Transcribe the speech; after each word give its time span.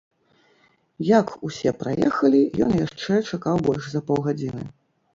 Як 1.09 1.27
усе 1.51 1.75
праехалі, 1.83 2.41
ён 2.71 2.75
яшчэ 2.85 3.23
чакаў 3.29 3.65
больш 3.71 3.83
за 3.97 4.07
паўгадзіны. 4.09 4.63